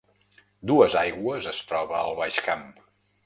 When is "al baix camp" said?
1.99-2.67